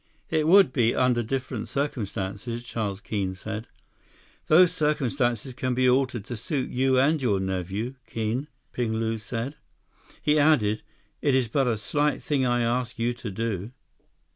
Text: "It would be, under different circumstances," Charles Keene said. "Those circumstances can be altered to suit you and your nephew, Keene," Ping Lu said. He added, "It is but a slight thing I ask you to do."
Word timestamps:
"It 0.31 0.47
would 0.47 0.73
be, 0.73 0.95
under 0.95 1.21
different 1.21 1.67
circumstances," 1.69 2.63
Charles 2.63 3.01
Keene 3.01 3.35
said. 3.35 3.67
"Those 4.47 4.71
circumstances 4.71 5.53
can 5.53 5.75
be 5.75 5.87
altered 5.87 6.25
to 6.25 6.37
suit 6.37 6.71
you 6.71 6.97
and 6.97 7.21
your 7.21 7.39
nephew, 7.39 7.93
Keene," 8.07 8.47
Ping 8.71 8.93
Lu 8.95 9.19
said. 9.19 9.57
He 10.19 10.39
added, 10.39 10.81
"It 11.21 11.35
is 11.35 11.47
but 11.49 11.67
a 11.67 11.77
slight 11.77 12.23
thing 12.23 12.47
I 12.47 12.61
ask 12.61 12.97
you 12.97 13.13
to 13.13 13.29
do." 13.29 13.73